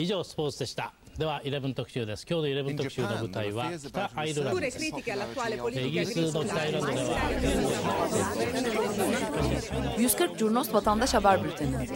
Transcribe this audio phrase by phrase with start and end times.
[0.00, 7.19] 以上スポーツでしたでは11特集です今日の11特集の舞台は北アイルランドですイギリスの北アイルランドでは
[9.99, 11.87] 140 Curnos Vatandaş Haber Bülteni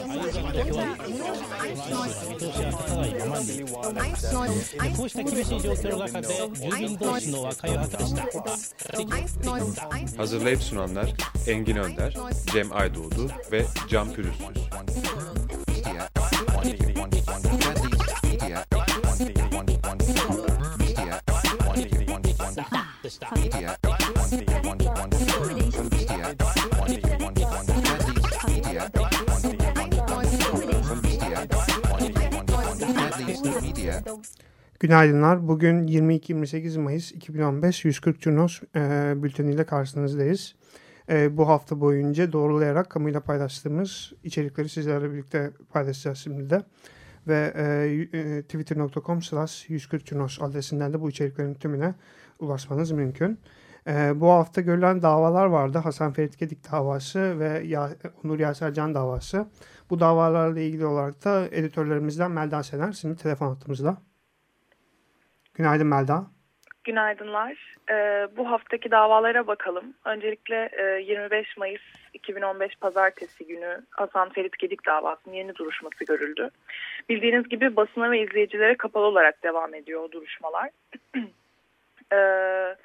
[4.96, 9.88] こうした厳しい状況の中で住民同士の和解を図りました
[10.18, 11.14] Hazırlayıp sunanlar
[11.48, 12.14] Engin Önder,
[12.52, 14.46] Cem Aydoğdu ve Can Pürüzsüz.
[34.80, 35.48] Günaydınlar.
[35.48, 40.56] Bugün 22-28 Mayıs 2015 140 Curnos e, bülteniyle karşınızdayız.
[41.10, 46.64] E, bu hafta boyunca doğrulayarak kamuyla paylaştığımız içerikleri sizlerle birlikte paylaşacağız şimdi de.
[47.28, 51.94] Ve e, e, twitter.com slash 140 Curnos adresinden de bu içeriklerin tümüne
[52.40, 53.40] ulaşmanız mümkün.
[53.88, 55.78] E, bu hafta görülen davalar vardı.
[55.78, 57.90] Hasan Ferit Gedik davası ve ya,
[58.24, 59.48] Onur Yaser Can davası.
[59.90, 63.98] Bu davalarla ilgili olarak da editörlerimizden Melda Sener şimdi telefon hattımızda.
[65.54, 66.28] Günaydın Melda.
[66.84, 67.76] Günaydınlar.
[67.90, 69.94] Ee, bu haftaki davalara bakalım.
[70.06, 71.82] Öncelikle e, 25 Mayıs
[72.14, 76.50] 2015 Pazartesi günü Hasan Ferit Gedik davasının yeni duruşması görüldü.
[77.10, 80.70] Bildiğiniz gibi basına ve izleyicilere kapalı olarak devam ediyor o duruşmalar.
[82.14, 82.76] ee,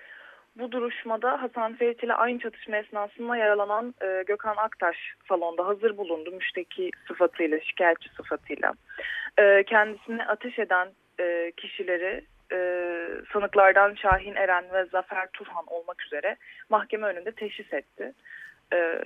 [0.60, 4.96] bu duruşmada Hasan Ferit ile aynı çatışma esnasında yaralanan e, Gökhan Aktaş
[5.28, 6.30] salonda hazır bulundu.
[6.30, 8.74] Müşteki sıfatıyla, şikayetçi sıfatıyla.
[9.38, 10.88] E, kendisine ateş eden
[11.20, 12.58] e, kişileri e,
[13.32, 16.36] sanıklardan Şahin Eren ve Zafer Turhan olmak üzere
[16.70, 18.12] mahkeme önünde teşhis etti.
[18.72, 19.00] E,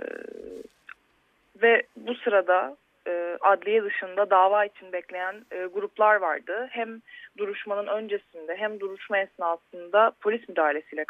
[1.62, 6.69] ve bu sırada e, adliye dışında dava için bekleyen e, gruplar vardı.
[6.70, 7.00] Hem
[7.38, 11.05] duruşmanın öncesinde hem duruşma esnasında polis müdahalesiyle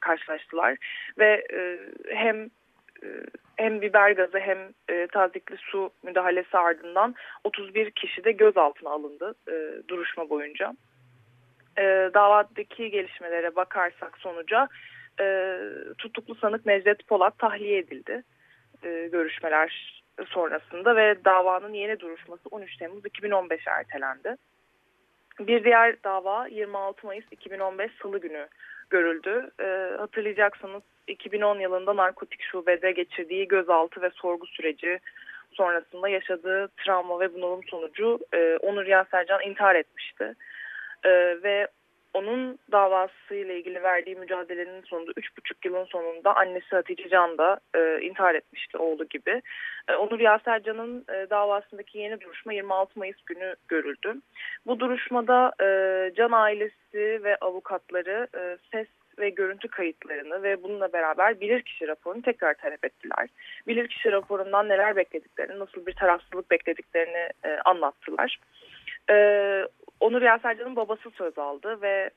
[0.00, 0.76] karşılaştılar.
[1.18, 1.78] Ve e,
[2.14, 2.44] hem
[3.02, 3.08] e,
[3.56, 4.58] hem biber gazı hem
[4.88, 7.14] e, tazikli su müdahalesi ardından
[7.44, 10.76] 31 kişi de gözaltına alındı e, duruşma boyunca.
[11.78, 11.82] E,
[12.14, 14.68] davadaki gelişmelere bakarsak sonuca
[15.20, 15.56] e,
[15.98, 18.22] tutuklu sanık Necdet Polat tahliye edildi.
[18.82, 24.36] E, görüşmeler sonrasında ve davanın yeni duruşması 13 Temmuz 2015 ertelendi.
[25.40, 28.48] Bir diğer dava 26 Mayıs 2015 Salı günü
[28.90, 29.50] görüldü.
[29.60, 34.98] E, hatırlayacaksınız 2010 yılında narkotik şubede geçirdiği gözaltı ve sorgu süreci
[35.52, 40.34] sonrasında yaşadığı travma ve bunalım sonucu e, Onur Yasercan intihar etmişti
[41.04, 41.10] e,
[41.42, 41.68] ve
[42.14, 48.34] onun davasıyla ilgili verdiği mücadelenin sonunda 3,5 yılın sonunda annesi Hatice Can da e, intihar
[48.34, 49.42] etmişti oğlu gibi.
[49.88, 54.14] E, Onur Yasercan'ın e, davasındaki yeni duruşma 26 Mayıs günü görüldü.
[54.66, 55.66] Bu duruşmada e,
[56.14, 58.86] Can ailesi ve avukatları e, ses
[59.18, 63.28] ve görüntü kayıtlarını ve bununla beraber bilirkişi raporunu tekrar talep ettiler.
[63.66, 68.38] Bilirkişi raporundan neler beklediklerini, nasıl bir tarafsızlık beklediklerini e, anlattılar.
[69.10, 69.16] E,
[70.00, 72.10] Onur Yasercan'ın babası söz aldı ve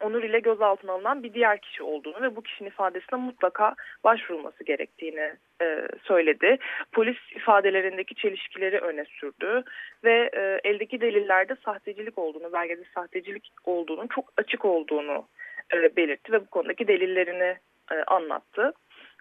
[0.00, 3.74] Onur ile gözaltına alınan bir diğer kişi olduğunu ve bu kişinin ifadesine mutlaka
[4.04, 6.58] başvurulması gerektiğini e, söyledi.
[6.92, 9.62] Polis ifadelerindeki çelişkileri öne sürdü
[10.04, 15.26] ve e, eldeki delillerde sahtecilik olduğunu, belgede sahtecilik olduğunu, çok açık olduğunu
[15.74, 17.56] e, belirtti ve bu konudaki delillerini
[17.92, 18.72] e, anlattı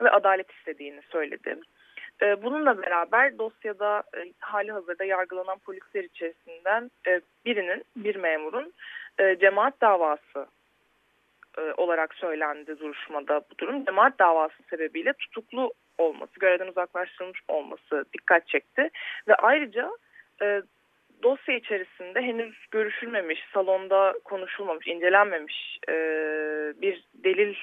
[0.02, 1.58] ve adalet istediğini söyledi.
[2.22, 8.74] E, bununla beraber dosyada e, hali hazırda yargılanan polisler içerisinden e, birinin, bir memurun
[9.20, 10.48] e, cemaat davası
[11.78, 13.86] olarak söylendi duruşmada bu durum.
[13.86, 18.90] Cemaat davası sebebiyle tutuklu olması, görevden uzaklaştırılmış olması dikkat çekti.
[19.28, 19.92] Ve ayrıca
[21.24, 25.80] dosya içerisinde henüz görüşülmemiş, salonda konuşulmamış, incelenmemiş
[26.82, 27.56] bir delil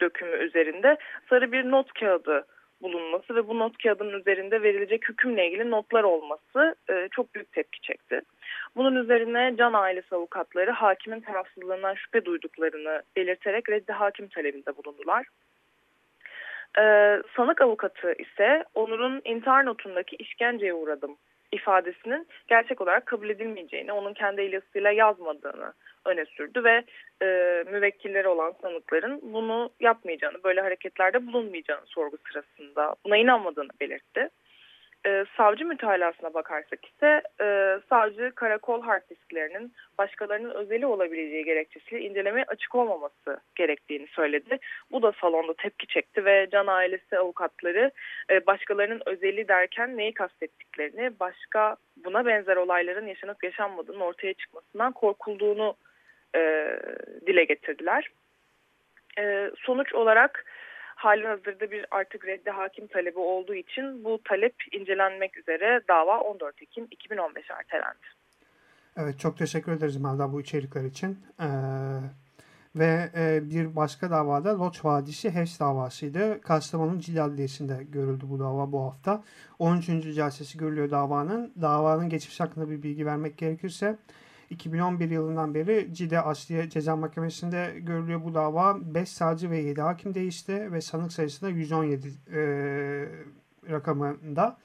[0.00, 0.96] dökümü üzerinde
[1.28, 2.46] sarı bir not kağıdı
[2.82, 7.80] bulunması ve bu not kağıdının üzerinde verilecek hükümle ilgili notlar olması e, çok büyük tepki
[7.80, 8.20] çekti.
[8.76, 15.26] Bunun üzerine can ailesi avukatları hakimin tarafsızlığından şüphe duyduklarını belirterek reddi hakim talebinde bulundular.
[16.78, 21.16] Ee, sanık avukatı ise Onur'un intihar notundaki işkenceye uğradım
[21.54, 25.72] ifadesinin gerçek olarak kabul edilmeyeceğini, onun kendi el yazmadığını
[26.04, 26.84] öne sürdü ve
[27.22, 27.26] e,
[27.70, 34.28] müvekkilleri olan sanıkların bunu yapmayacağını, böyle hareketlerde bulunmayacağını sorgu sırasında buna inanmadığını belirtti.
[35.06, 42.44] E, savcı mütalasına bakarsak ise e, savcı karakol hard disklerinin başkalarının özeli olabileceği gerekçesiyle incelemeye
[42.48, 44.58] açık olmaması gerektiğini söyledi.
[44.90, 47.90] Bu da salonda tepki çekti ve Can ailesi avukatları
[48.30, 55.76] e, başkalarının özeli derken neyi kastettiklerini, başka buna benzer olayların yaşanıp yaşanmadığının ortaya çıkmasından korkulduğunu
[56.36, 56.70] e,
[57.26, 58.08] dile getirdiler.
[59.18, 60.44] E, sonuç olarak
[61.04, 66.62] hali hazırda bir artık reddi hakim talebi olduğu için bu talep incelenmek üzere dava 14
[66.62, 68.06] Ekim 2015 ertelendi.
[68.96, 71.18] Evet çok teşekkür ederiz Melda bu içerikler için.
[71.40, 71.46] Ee,
[72.76, 76.40] ve e, bir başka davada Loç Vadisi HES davasıydı.
[76.40, 79.22] Kastamonu Cil Adliyesi'nde görüldü bu dava bu hafta.
[79.58, 79.86] 13.
[80.14, 81.52] celsesi görülüyor davanın.
[81.60, 83.96] Davanın geçmiş hakkında bir bilgi vermek gerekirse
[84.50, 88.94] 2011 yılından beri Cide Asliye Ceza Mahkemesi'nde görülüyor bu dava.
[88.94, 92.40] 5 savcı ve 7 hakim değişti ve sanık sayısı da 117 e,
[93.70, 94.56] rakamında.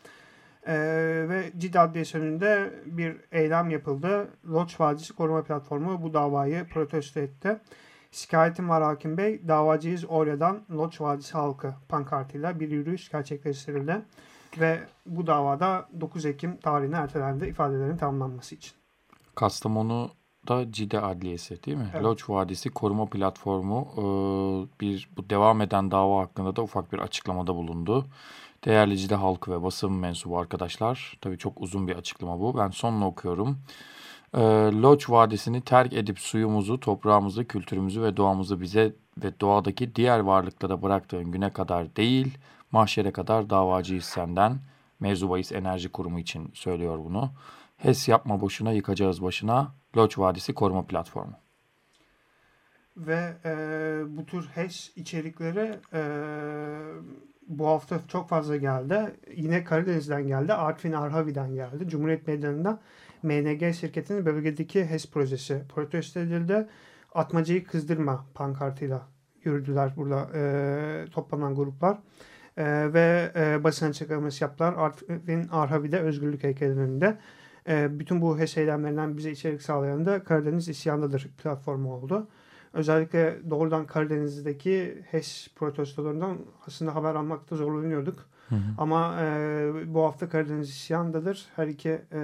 [0.67, 0.75] E,
[1.29, 4.27] ve Cide Adliyesi önünde bir eylem yapıldı.
[4.49, 7.59] Loç Vadisi Koruma Platformu bu davayı protesto etti.
[8.11, 9.47] Şikayetim var Hakim Bey.
[9.47, 14.01] Davacıyız Orya'dan Loç Vadisi halkı pankartıyla bir yürüyüş gerçekleştirildi.
[14.59, 18.78] Ve bu davada 9 Ekim tarihine ertelendi ifadelerin tamamlanması için.
[19.35, 21.89] Kastamonu'da Cide Adliyesi değil mi?
[21.93, 22.03] Evet.
[22.03, 24.01] Loç Vadisi Koruma Platformu e,
[24.81, 28.05] bir bu devam eden dava hakkında da ufak bir açıklamada bulundu.
[28.65, 31.17] Değerli Cide halkı ve basın mensubu arkadaşlar.
[31.21, 32.57] Tabii çok uzun bir açıklama bu.
[32.57, 33.57] Ben sonunu okuyorum.
[34.33, 34.39] E,
[34.81, 38.93] Loç Vadisi'ni terk edip suyumuzu, toprağımızı, kültürümüzü ve doğamızı bize
[39.23, 42.37] ve doğadaki diğer varlıklara bıraktığın güne kadar değil,
[42.71, 44.59] mahşere kadar davacıyız senden.
[44.99, 47.29] Mevzu Bahis Enerji Kurumu için söylüyor bunu.
[47.79, 49.75] HES yapma boşuna yıkacağız başına.
[49.97, 51.33] Loç Vadisi Koruma Platformu.
[52.97, 53.51] Ve e,
[54.07, 56.01] bu tür HES içerikleri e,
[57.47, 59.15] bu hafta çok fazla geldi.
[59.35, 60.53] Yine Karadeniz'den geldi.
[60.53, 61.87] Artvin Arhavi'den geldi.
[61.87, 62.79] Cumhuriyet Meydanı'nda
[63.23, 66.67] MNG şirketinin bölgedeki HES projesi protesto edildi.
[67.13, 69.07] Atmacayı kızdırma pankartıyla
[69.43, 71.97] yürüdüler burada e, toplanan gruplar.
[72.57, 74.73] E, ve e, basın açıklaması yaptılar.
[74.77, 77.17] Artvin Arhavi'de özgürlük heykelinin önünde.
[77.69, 82.27] E, bütün bu HES eylemlerinden bize içerik sağlayan da Karadeniz İsyandadır platformu oldu.
[82.73, 86.37] Özellikle doğrudan Karadeniz'deki HES protestolarından
[86.67, 88.25] aslında haber almakta zorlanıyorduk.
[88.49, 88.59] Hı hı.
[88.77, 91.45] Ama e, bu hafta Karadeniz İsyandadır.
[91.55, 92.21] Her iki e,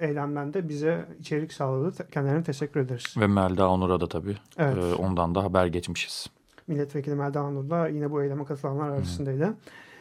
[0.00, 2.10] eylemden de bize içerik sağladı.
[2.10, 3.14] Kendilerine teşekkür ederiz.
[3.16, 4.36] Ve Melda Onur'a da tabii.
[4.58, 4.76] Evet.
[4.76, 6.26] E, ondan da haber geçmişiz.
[6.66, 9.44] Milletvekili Melda Onur da yine bu eyleme katılanlar arasındaydı.
[9.44, 9.54] Hı.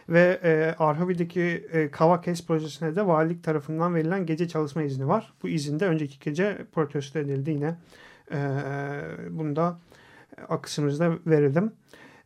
[0.10, 5.34] Ve e, Arhavi'deki e, Kavakes projesine de valilik tarafından verilen gece çalışma izni var.
[5.44, 7.76] Bu izin de önceki gece protesto edildi yine.
[8.32, 8.40] E,
[9.30, 9.80] bunu da
[10.50, 11.72] akısımızda verelim.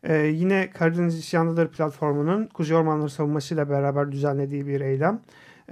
[0.04, 5.20] Ee, yine Karadeniz İsyanlıları platformunun Kuzey Ormanları savunmasıyla beraber düzenlediği bir eylem.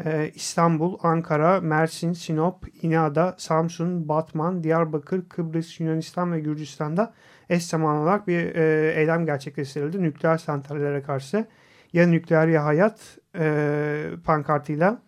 [0.04, 7.12] Ee, İstanbul, Ankara, Mersin, Sinop, İnada, Samsun, Batman, Diyarbakır, Kıbrıs, Yunanistan ve Gürcistan'da
[7.48, 10.02] eş zamanlı olarak bir e, eylem gerçekleştirildi.
[10.02, 11.46] Nükleer santrallere karşı
[11.92, 15.02] ya nükleer ya hayat e, pankartıyla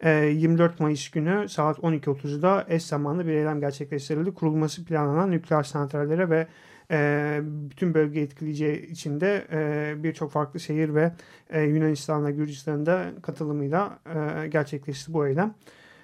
[0.00, 4.34] e, 24 Mayıs günü saat 12.30'da eş zamanlı bir eylem gerçekleştirildi.
[4.34, 6.46] Kurulması planlanan nükleer santrallere ve
[6.90, 11.12] e, bütün bölge etkileyeceği için de e, birçok farklı şehir ve
[11.50, 15.54] e, Yunanistan'la Gürcistan'da katılımıyla e, gerçekleşti bu eylem.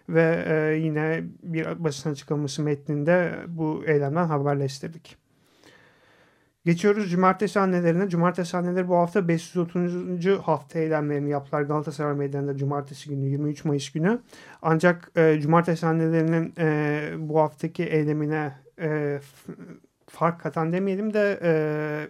[0.08, 5.21] Ve e, yine bir basın açıklaması metninde bu eylemden haberleştirdik.
[6.64, 8.08] Geçiyoruz cumartesi annelerine.
[8.08, 10.26] Cumartesi anneleri bu hafta 530.
[10.42, 14.18] hafta eylemlerini yaptılar Galatasaray Meydanı'nda cumartesi günü 23 Mayıs günü.
[14.62, 19.20] Ancak e, cumartesi annelerinin e, bu haftaki eylemine e,
[20.06, 21.52] fark katan demeyelim de e,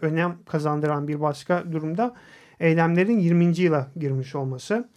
[0.06, 2.14] önem kazandıran bir başka durumda
[2.60, 3.44] eylemlerin 20.
[3.44, 4.88] yıla girmiş olması.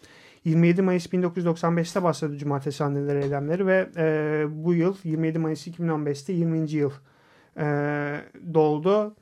[0.45, 6.71] 27 Mayıs 1995'te başladı Cumartesi Anneleri eylemleri ve e, bu yıl 27 Mayıs 2015'te 20.
[6.71, 6.91] yıl
[7.57, 7.65] e,
[8.53, 9.15] doldu.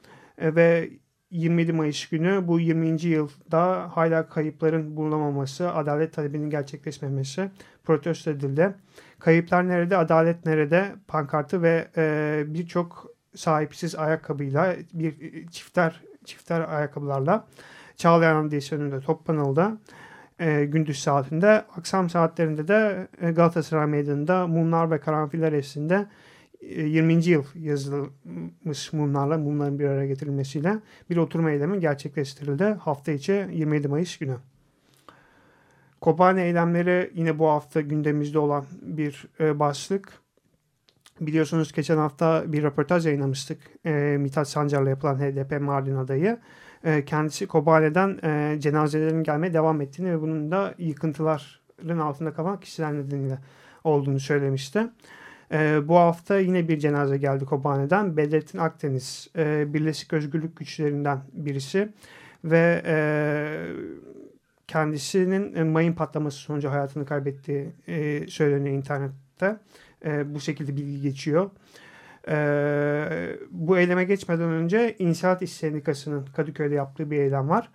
[0.44, 0.90] E, ve
[1.32, 3.02] 27 Mayıs günü bu 20.
[3.02, 7.50] yılda hala kayıpların bulunamaması, adalet talebinin gerçekleşmemesi
[7.84, 8.76] protesto edildi.
[9.20, 15.14] Kayıplar nerede, adalet nerede pankartı ve e, birçok sahipsiz ayakkabıyla bir
[15.48, 17.48] çifter çifter ayakkabılarla
[17.98, 19.72] Çağlayan Adliyesi önünde toplanıldı.
[20.40, 21.66] E, gündüz saatinde.
[21.78, 26.06] Akşam saatlerinde de e, Galatasaray Meydanı'nda mumlar ve karanfiller eşliğinde
[26.70, 27.26] 20.
[27.26, 30.80] yıl yazılmış mumlarla, mumların bir araya getirilmesiyle
[31.10, 32.64] bir oturma eylemi gerçekleştirildi.
[32.64, 34.36] Hafta içi 27 Mayıs günü.
[36.02, 40.14] Kobane eylemleri yine bu hafta gündemimizde olan bir e, başlık.
[41.22, 43.58] Biliyorsunuz geçen hafta bir röportaj yayınlamıştık.
[43.86, 46.38] E, Mithat Sancar'la yapılan HDP Mardin adayı.
[46.84, 52.94] e, kendisi Kobani'den e, cenazelerin gelmeye devam ettiğini ve bunun da yıkıntıların altında kalan kişiler
[52.94, 53.38] nedeniyle
[53.84, 54.88] olduğunu söylemişti.
[55.54, 58.18] E, bu hafta yine bir cenaze geldi Kobani'den.
[58.18, 61.90] Bedrettin Akdeniz, e, Birleşik Özgürlük Güçlerinden birisi
[62.44, 62.96] ve e,
[64.68, 69.58] kendisinin e, mayın patlaması sonucu hayatını kaybettiği e, söyleniyor internette.
[70.06, 71.50] E, bu şekilde bilgi geçiyor.
[72.28, 77.70] E, bu eyleme geçmeden önce İnşaat İş Sendikası'nın Kadıköy'de yaptığı bir eylem var.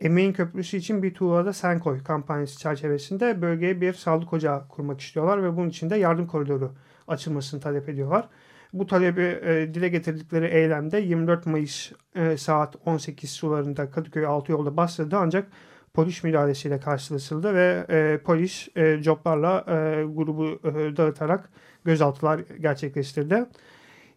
[0.00, 5.42] Emeğin Köprüsü için bir tuğlada sen koy kampanyası çerçevesinde bölgeye bir sağlık ocağı kurmak istiyorlar
[5.42, 6.74] ve bunun için de yardım koridoru
[7.08, 8.28] açılmasını talep ediyorlar.
[8.72, 14.76] Bu talebi e, dile getirdikleri eylemde 24 Mayıs e, saat 18 sularında Kadıköy altı yolda
[14.76, 15.48] başladı ancak
[15.94, 21.50] polis müdahalesiyle karşılaşıldı ve e, polis e, coplarla e, grubu e, dağıtarak
[21.84, 23.46] gözaltılar gerçekleştirdi.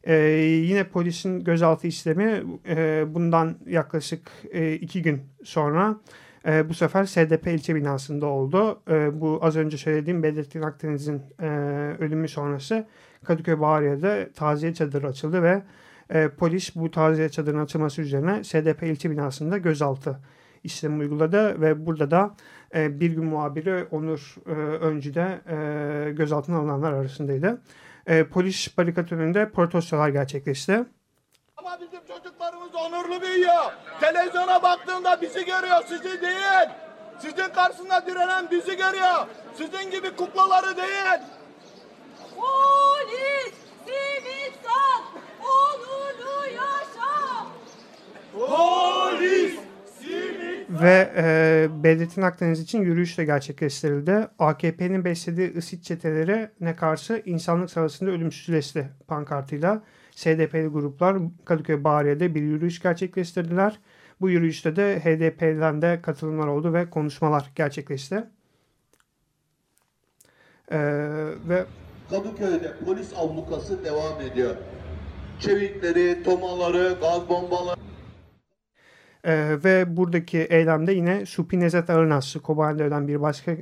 [0.03, 0.15] E,
[0.63, 5.99] yine polisin gözaltı işlemi e, bundan yaklaşık e, iki gün sonra
[6.47, 8.81] e, bu sefer SDP ilçe binasında oldu.
[8.89, 11.47] E, bu az önce söylediğim Bedrettin Akdeniz'in e,
[11.99, 12.87] ölümü sonrası
[13.23, 15.63] Kadıköy Bahariye'de taziye çadırı açıldı ve
[16.09, 20.19] e, polis bu taziye çadırının açılması üzerine SDP ilçe binasında gözaltı
[20.63, 22.35] işlemi uyguladı ve burada da
[22.75, 27.61] e, bir gün muhabiri Onur e, Öncü de e, gözaltına alınanlar arasındaydı.
[28.07, 30.85] E, polis barikat önünde protestolar gerçekleşti.
[31.57, 32.38] Ama bizim çocuklarımız
[32.85, 33.71] onurlu büyüyor.
[33.99, 36.69] Televizyona baktığında bizi görüyor, sizi değil.
[37.19, 39.27] Sizin karşısında direnen bizi görüyor.
[39.57, 41.19] Sizin gibi kuklaları değil.
[42.35, 43.53] Polis,
[44.63, 45.03] sat,
[45.41, 47.45] onurlu yaşa.
[48.33, 49.59] Polis,
[50.69, 54.27] Ve e, Bedrettin Akdeniz için yürüyüş de gerçekleştirildi.
[54.39, 59.81] AKP'nin beslediği ISİD çetelerine karşı insanlık savaşında ölümsüzleşti pankartıyla.
[60.19, 63.79] SDP'li gruplar Kadıköy Bahariye'de bir yürüyüş gerçekleştirdiler.
[64.21, 68.23] Bu yürüyüşte de HDP'den de katılımlar oldu ve konuşmalar gerçekleşti.
[70.71, 70.79] Ee,
[71.49, 71.65] ve
[72.09, 74.55] Kadıköy'de polis ablukası devam ediyor.
[75.39, 77.79] Çevikleri, tomaları, gaz bombaları.
[79.23, 83.55] Ee, ve buradaki eylemde yine Supi Nezat Arınas, Kobani'de ölen bir başka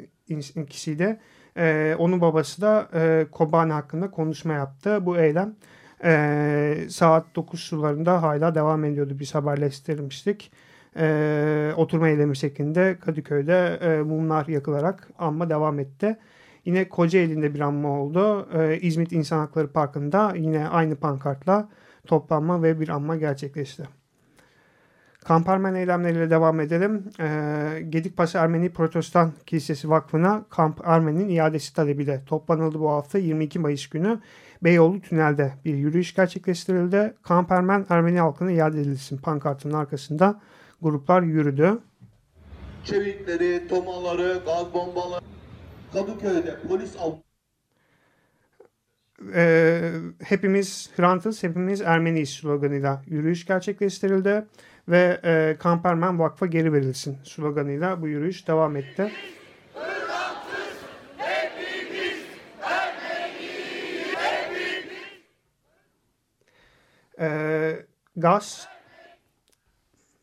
[0.69, 1.19] kişiydi.
[1.57, 5.05] Ee, onun babası da e, Kobani hakkında konuşma yaptı.
[5.05, 5.55] Bu eylem
[6.03, 9.13] e, saat 9 sularında hala devam ediyordu.
[9.19, 10.51] Biz haberleştirmiştik.
[10.97, 16.17] E, oturma eylemi şeklinde Kadıköy'de e, mumlar yakılarak anma devam etti.
[16.65, 18.47] Yine Kocaeli'nde bir anma oldu.
[18.53, 21.69] E, İzmit İnsan Hakları Parkı'nda yine aynı pankartla
[22.07, 23.96] toplanma ve bir anma gerçekleşti.
[25.27, 27.03] Kamparmen eylemleriyle devam edelim.
[27.19, 27.27] E,
[27.89, 34.19] Gedikpaşa Ermeni Protestan Kilisesi Vakfı'na Kamp Ermeni'nin iadesi talebiyle toplanıldı bu hafta 22 Mayıs günü.
[34.63, 37.13] Beyoğlu Tünel'de bir yürüyüş gerçekleştirildi.
[37.23, 40.41] Kampermen Ermeni halkına iade edilsin pankartının arkasında
[40.81, 41.79] gruplar yürüdü.
[42.83, 45.25] Çevikleri, tomaları, gaz bombaları.
[45.93, 47.27] Kadıköy'de polis ablukası.
[49.33, 49.91] Ee,
[50.23, 54.45] hepimiz Hrantız, hepimiz Ermeniyiz sloganıyla yürüyüş gerçekleştirildi.
[54.87, 59.11] Ve e, Kampermen Vakf'a geri verilsin sloganıyla bu yürüyüş devam etti.
[67.19, 68.69] Ee, gasp,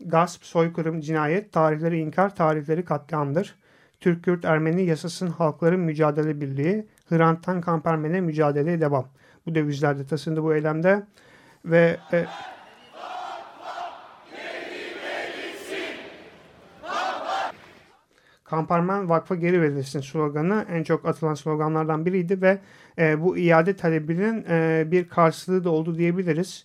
[0.00, 3.54] gasp, soykırım, cinayet, tarihleri inkar, tarihleri katliamdır.
[4.00, 9.08] Türk-Kürt-Ermeni Yasasın Halkların Mücadele Birliği, Hrant'tan Kampermen'e mücadeleye devam.
[9.46, 11.06] Bu devizlerde tasındı bu eylemde
[11.64, 12.26] ve e,
[18.54, 22.58] Kamparmen Vakf'a geri verilsin sloganı en çok atılan sloganlardan biriydi ve
[22.98, 26.64] e, bu iade talebinin e, bir karşılığı da oldu diyebiliriz.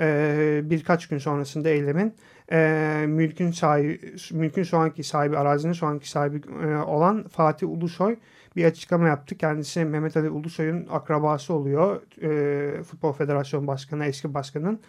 [0.00, 2.14] E, birkaç gün sonrasında eylemin
[2.52, 4.00] e, mülkün sahibi,
[4.32, 8.16] mülkün şu anki sahibi, arazinin şu anki sahibi e, olan Fatih Ulusoy
[8.56, 9.38] bir açıklama yaptı.
[9.38, 12.02] Kendisi Mehmet Ali Ulusoy'un akrabası oluyor.
[12.22, 14.80] E, Futbol Federasyonu Başkanı, eski başkanın.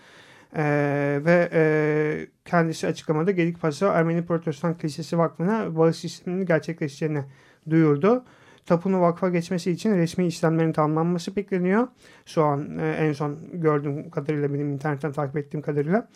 [0.56, 7.24] Ee, ve e, kendisi açıklamada Gedikpaşa Ermeni Protestan Kilisesi Vakfı'na bağış sistemini gerçekleşeceğini
[7.70, 8.24] duyurdu.
[8.66, 11.88] Tapunu vakfa geçmesi için resmi işlemlerin tamamlanması bekleniyor.
[12.26, 16.08] Şu an e, en son gördüğüm kadarıyla benim internetten takip ettiğim kadarıyla.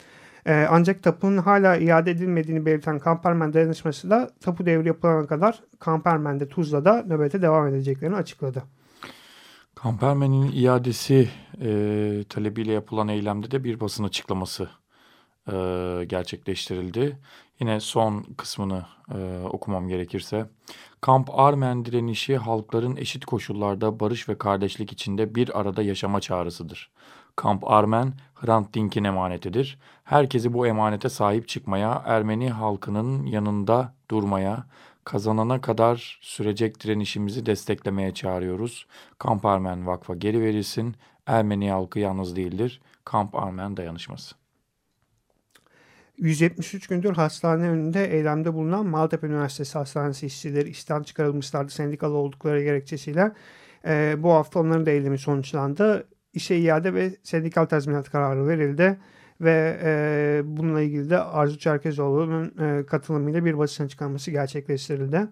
[0.45, 6.47] E, ancak tapunun hala iade edilmediğini belirten Kampermen dayanışması da tapu devri yapılana kadar Kampermen'de
[6.47, 8.63] Tuzla'da nöbete devam edeceklerini açıkladı.
[9.83, 11.29] Kampermen'in iadesi
[11.61, 14.69] e, talebiyle yapılan eylemde de bir basın açıklaması
[15.47, 15.53] e,
[16.07, 17.17] gerçekleştirildi.
[17.59, 18.85] Yine son kısmını
[19.15, 20.49] e, okumam gerekirse.
[21.01, 26.91] Kamp Armen direnişi halkların eşit koşullarda barış ve kardeşlik içinde bir arada yaşama çağrısıdır.
[27.35, 29.79] Kamp Armen, Hrant Dink'in emanetidir.
[30.03, 34.65] Herkesi bu emanete sahip çıkmaya, Ermeni halkının yanında durmaya,
[35.05, 38.87] kazanana kadar sürecek direnişimizi desteklemeye çağırıyoruz.
[39.17, 40.95] Kamp Armen Vakfa geri verilsin.
[41.25, 42.81] Ermeni halkı yalnız değildir.
[43.05, 44.35] Kamp Armen dayanışması.
[46.17, 53.31] 173 gündür hastane önünde eylemde bulunan Maltepe Üniversitesi Hastanesi işçileri işten çıkarılmışlardı sendikalı oldukları gerekçesiyle.
[53.85, 56.07] E, bu hafta onların da eylemi sonuçlandı.
[56.33, 58.99] İşe iade ve sendikal tazminat kararı verildi
[59.41, 65.27] ve e, bununla ilgili de Arzu Çerkezoğlu'nun e, katılımıyla bir basın açıklaması gerçekleştirildi.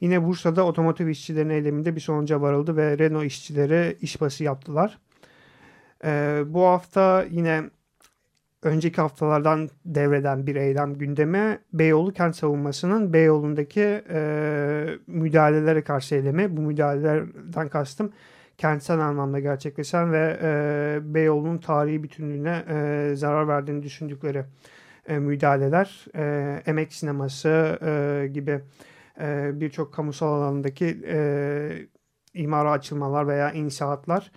[0.00, 4.98] Yine Bursa'da otomotiv işçilerin eyleminde bir sonuca varıldı ve Renault işçileri işbası yaptılar.
[6.04, 7.70] E, bu hafta yine
[8.62, 16.56] önceki haftalardan devreden bir eylem gündeme Beyoğlu kent savunmasının Beyoğlu'ndaki e, müdahalelere karşı eylemi.
[16.56, 18.12] Bu müdahalelerden kastım
[18.58, 24.44] kentsel anlamda gerçekleşen ve e, Beyoğlu'nun tarihi bütünlüğüne e, zarar verdiğini düşündükleri
[25.08, 26.04] e, müdahaleler.
[26.14, 28.60] E, emek sineması e, gibi
[29.20, 31.88] e, birçok kamusal alandaki e,
[32.34, 34.32] imara açılmalar veya inşaatlar.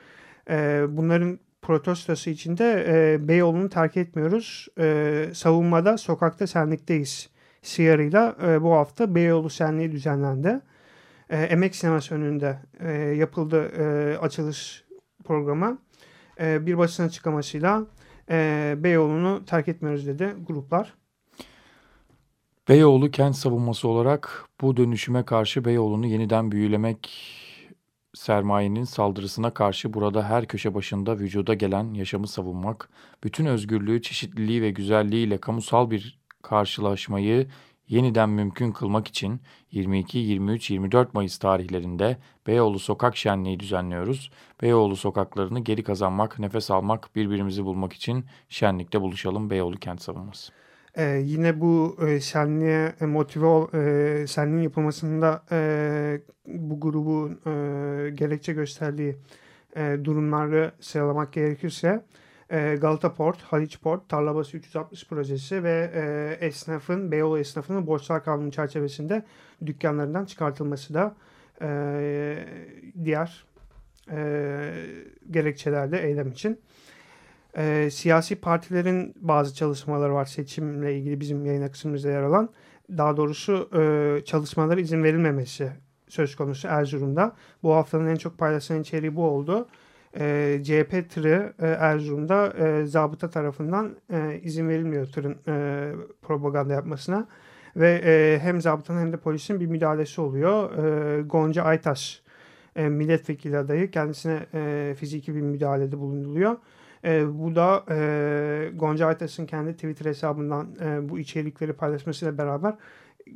[0.50, 4.68] E, bunların protestosu içinde e, Beyoğlu'nu terk etmiyoruz.
[4.80, 7.30] E, savunmada sokakta senlikteyiz
[7.62, 10.62] siyarıyla e, bu hafta Beyoğlu senliği düzenlendi.
[11.30, 14.84] E, Emek Sineması önünde e, yapıldı e, açılış
[15.24, 15.78] programı.
[16.40, 17.86] E, bir basın açıklamasıyla
[18.30, 20.94] e, Beyoğlu'nu terk etmiyoruz dedi gruplar.
[22.70, 27.10] Beyoğlu kent savunması olarak bu dönüşüme karşı Beyoğlu'nu yeniden büyülemek
[28.14, 32.90] sermayenin saldırısına karşı burada her köşe başında vücuda gelen yaşamı savunmak,
[33.24, 37.48] bütün özgürlüğü, çeşitliliği ve güzelliğiyle kamusal bir karşılaşmayı
[37.90, 39.42] yeniden mümkün kılmak için
[39.72, 42.18] 22, 23, 24 Mayıs tarihlerinde
[42.48, 44.32] Beyoğlu Sokak Şenliği düzenliyoruz.
[44.62, 50.52] Beyoğlu sokaklarını geri kazanmak, nefes almak, birbirimizi bulmak için şenlikte buluşalım Beyoğlu Kent Savunması.
[50.96, 58.10] Ee, yine bu e, şenliğe e, motive ol, e, şenliğin yapılmasında e, bu grubun e,
[58.10, 59.18] gerekçe gösterdiği
[59.76, 62.04] e, durumları sıralamak gerekirse
[62.52, 68.52] e, Galata Port, Haliç Port, Tarlabası 360 projesi ve e, esnafın, Beyoğlu esnafının borçlar kanunu
[68.52, 69.24] çerçevesinde
[69.66, 71.16] dükkanlarından çıkartılması da
[71.62, 72.46] e,
[73.04, 73.46] diğer
[74.12, 74.72] e,
[75.32, 76.60] gerekçelerde eylem için.
[77.92, 82.50] Siyasi partilerin bazı çalışmaları var seçimle ilgili bizim yayın akışımızda yer alan.
[82.98, 85.72] Daha doğrusu e, çalışmalara izin verilmemesi
[86.08, 87.36] söz konusu Erzurum'da.
[87.64, 89.68] Bu haftanın en çok paylaşılan içeriği bu oldu.
[90.20, 95.92] E, CHP tırı e, Erzurum'da e, zabıta tarafından e, izin verilmiyor tırın e,
[96.22, 97.28] propaganda yapmasına.
[97.76, 100.78] Ve e, hem zabıtanın hem de polisin bir müdahalesi oluyor.
[100.78, 102.22] E, Gonca Aytaş
[102.76, 106.58] e, milletvekili adayı kendisine e, fiziki bir müdahalede bulunuluyor.
[107.06, 112.76] E, bu da e, Gonca Aytaş'ın kendi Twitter hesabından e, bu içerikleri paylaşmasıyla beraber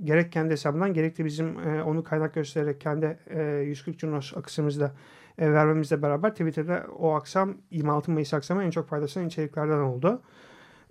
[0.03, 4.91] gerek kendi hesabından gerek de bizim e, onu kaynak göstererek kendi e, 140 Cunos akışımızda
[5.37, 10.21] e, vermemizle beraber Twitter'da o akşam 26 Mayıs akşamı en çok paylaşılan içeriklerden oldu.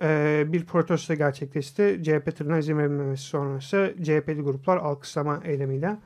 [0.03, 2.01] E, bir protesto gerçekleşti.
[2.03, 5.97] CHP tırına izin verilmemesi sonrası CHP'li gruplar alkışlama eylemiyle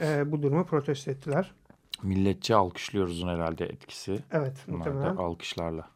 [0.00, 1.54] e, bu durumu protesto ettiler.
[2.02, 4.18] Milletçe alkışlıyoruzun herhalde etkisi.
[4.32, 4.56] Evet.
[4.68, 5.16] Bunlar muhtemelen.
[5.16, 5.88] da alkışlarla.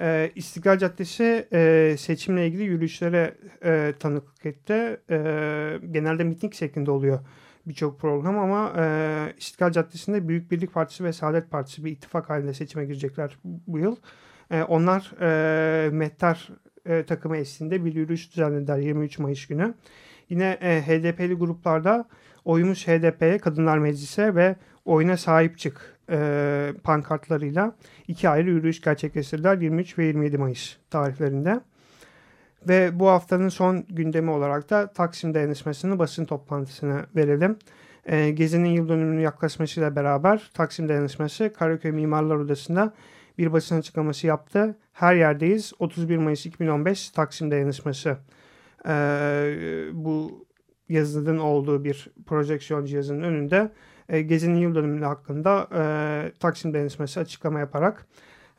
[0.00, 5.00] E, İstiklal Caddesi e, seçimle ilgili yürüyüşlere e, tanıklık etti.
[5.10, 5.16] E,
[5.90, 7.18] genelde miting şeklinde oluyor
[7.66, 12.54] birçok program ama e, İstiklal Caddesi'nde Büyük Birlik Partisi ve Saadet Partisi bir ittifak halinde
[12.54, 13.96] seçime girecekler bu yıl.
[14.50, 16.48] E, onlar e, Mettar
[16.86, 19.74] e, takımı eşliğinde bir yürüyüş düzenlediler 23 Mayıs günü.
[20.28, 22.08] Yine e, HDP'li gruplarda
[22.44, 27.76] oyumuz HDP'ye, Kadınlar Meclisi'ne ve oyuna sahip çık e, pankartlarıyla
[28.08, 31.60] iki ayrı yürüyüş gerçekleştirdiler 23 ve 27 Mayıs tarihlerinde.
[32.68, 37.58] Ve bu haftanın son gündemi olarak da Taksim Dayanışması'nın basın toplantısını verelim.
[38.06, 42.94] E, Gezi'nin yıl dönümünün yaklaşmasıyla beraber Taksim Dayanışması Karaköy Mimarlar Odası'nda
[43.38, 44.76] bir basın açıklaması yaptı.
[44.92, 45.72] Her yerdeyiz.
[45.78, 48.16] 31 Mayıs 2015 Taksim Dayanışması.
[48.88, 48.92] E,
[49.92, 50.46] bu
[50.88, 53.70] yazının olduğu bir projeksiyon cihazının önünde
[54.08, 58.06] e, Gezi'nin yıl dönümü hakkında e, Taksim Dayanışması açıklama yaparak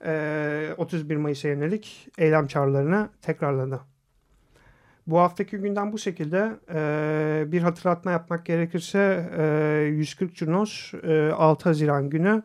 [0.06, 3.80] e, 31 Mayıs'a yönelik eylem çağrılarını tekrarladı.
[5.08, 11.70] Bu haftaki günden bu şekilde e, bir hatırlatma yapmak gerekirse e, 140 Cunos e, 6
[11.70, 12.44] Haziran günü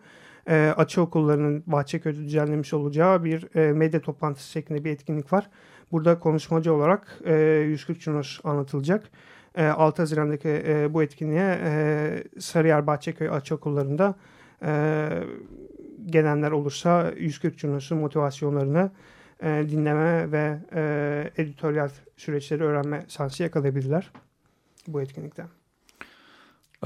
[0.48, 5.50] e, açı okullarının Bahçeköy'de düzenlemiş olacağı bir e, medya toplantısı şeklinde bir etkinlik var.
[5.92, 7.34] Burada konuşmacı olarak e,
[7.68, 9.10] 140 Cunos anlatılacak.
[9.56, 14.14] E, 6 Haziran'daki e, bu etkinliğe e, Sarıyer Bahçeköy Açı Okulları'nda
[14.62, 15.08] e,
[16.06, 18.90] gelenler olursa 140 Cunos'un motivasyonlarını
[19.42, 24.10] e, dinleme ve e, editoryal süreçleri öğrenme şansı yakalayabilirler
[24.88, 25.46] bu etkinlikten.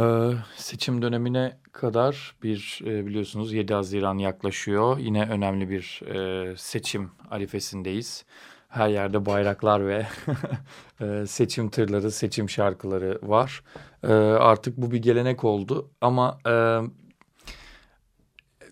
[0.00, 4.98] Ee, seçim dönemine kadar bir biliyorsunuz 7 Haziran yaklaşıyor.
[4.98, 6.02] Yine önemli bir
[6.56, 8.24] seçim arifesindeyiz.
[8.76, 10.06] Her yerde bayraklar ve
[11.00, 13.62] e, seçim tırları, seçim şarkıları var.
[14.02, 16.80] E, artık bu bir gelenek oldu ama e,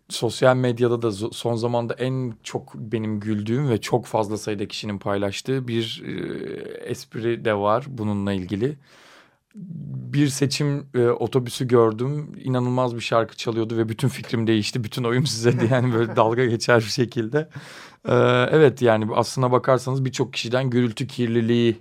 [0.09, 5.69] sosyal medyada da son zamanda en çok benim güldüğüm ve çok fazla sayıda kişinin paylaştığı
[5.69, 6.13] bir e,
[6.85, 8.77] espri de var bununla ilgili
[9.55, 12.33] bir seçim e, otobüsü gördüm.
[12.45, 14.85] İnanılmaz bir şarkı çalıyordu ve bütün fikrim değişti.
[14.85, 17.49] Bütün oyum size diye yani böyle dalga geçer bir şekilde.
[18.09, 18.15] E,
[18.51, 21.77] evet yani aslına bakarsanız birçok kişiden gürültü kirliliği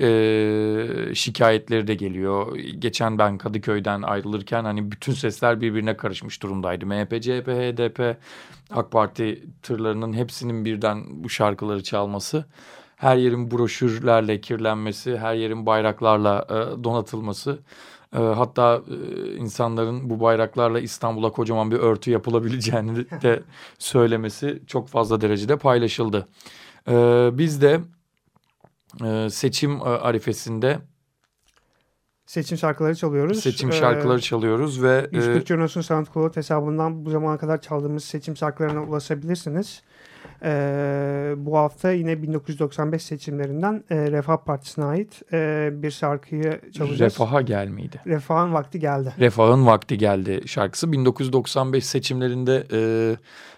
[0.00, 2.56] e, şikayetleri de geliyor.
[2.56, 6.86] Geçen ben Kadıköy'den ayrılırken hani bütün sesler birbirine karışmış durumdaydı.
[6.86, 8.16] MHP, CHP, HDP,
[8.70, 12.44] AK Parti tırlarının hepsinin birden bu şarkıları çalması
[13.04, 17.58] her yerin broşürlerle kirlenmesi, her yerin bayraklarla e, donatılması,
[18.12, 23.42] e, hatta e, insanların bu bayraklarla İstanbul'a kocaman bir örtü yapılabileceğini de
[23.78, 26.28] söylemesi çok fazla derecede paylaşıldı.
[26.88, 26.94] E,
[27.32, 27.80] biz de
[29.04, 30.78] e, seçim e, arifesinde
[32.26, 33.40] seçim şarkıları çalıyoruz.
[33.40, 38.36] Seçim şarkıları ee, çalıyoruz ve 140 e, Jonos'un SoundCloud hesabından bu zamana kadar çaldığımız seçim
[38.36, 39.82] şarkılarına ulaşabilirsiniz.
[40.42, 47.00] Ee, bu hafta yine 1995 seçimlerinden e, Refah Partisi'ne ait e, bir şarkıyı çalacağız.
[47.00, 48.00] Refah'a gel miydi?
[48.06, 49.14] Refah'ın vakti geldi.
[49.18, 50.92] Refah'ın vakti geldi şarkısı.
[50.92, 52.80] 1995 seçimlerinde e,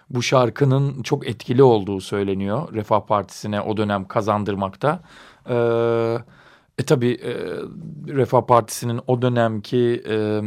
[0.09, 2.73] bu şarkının çok etkili olduğu söyleniyor.
[2.73, 4.99] Refah Partisi'ne o dönem kazandırmakta.
[5.49, 5.55] E,
[6.77, 7.33] e tabii e,
[8.15, 10.03] Refah Partisi'nin o dönemki...
[10.09, 10.41] E,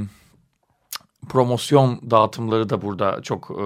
[1.28, 3.64] promosyon dağıtımları da burada çok e,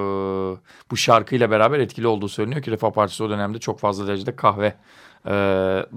[0.90, 4.74] bu şarkıyla beraber etkili olduğu söyleniyor ki Refah Partisi o dönemde çok fazla derecede kahve
[5.26, 5.32] e,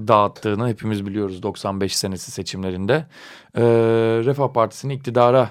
[0.07, 3.05] dağıttığını hepimiz biliyoruz 95 senesi seçimlerinde.
[3.55, 3.63] E,
[4.25, 5.49] Refah Partisi'ni iktidara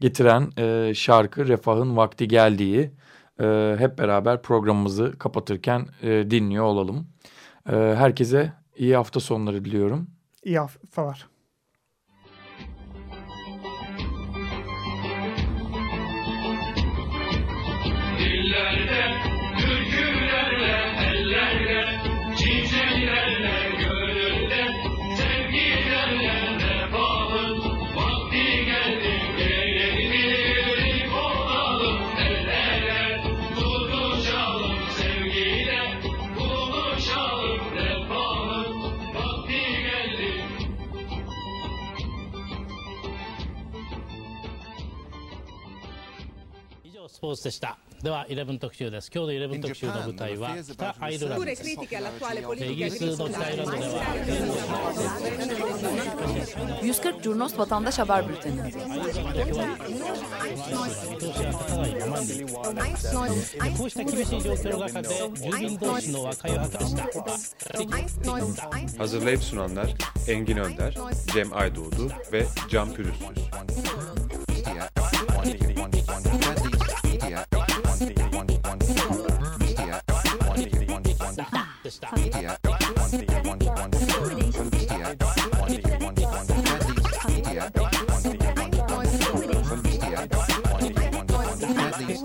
[0.00, 2.90] getiren e, şarkı Refah'ın vakti geldiği
[3.40, 7.06] e, hep beraber programımızı kapatırken e, dinliyor olalım.
[7.68, 10.06] E, herkese iyi hafta sonları diliyorum.
[10.44, 11.35] İyi haftalar.
[47.41, 51.85] スでした では11特集です今日の11特集の舞台は北アイルランドですイギ
[52.85, 54.03] リスの北アイルランドでは
[56.81, 58.71] 140 Curnos Vatandaş Haber Bülteni
[63.77, 68.31] こうした厳しい状況の中で住民同士の和解を図りました
[68.97, 69.93] Hazırlayıp sunanlar
[70.27, 70.95] Engin Önder,
[71.33, 73.37] Cem Aydoğdu ve Can Pürüzsüz.